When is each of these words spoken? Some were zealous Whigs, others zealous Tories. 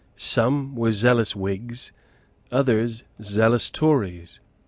Some 0.15 0.73
were 0.75 0.91
zealous 0.91 1.35
Whigs, 1.35 1.91
others 2.51 3.03
zealous 3.21 3.69
Tories. 3.69 4.39